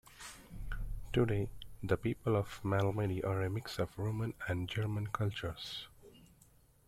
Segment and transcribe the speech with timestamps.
[1.13, 1.47] Today,
[1.83, 5.89] the people of Malmedy are a mix of Roman and German cultures.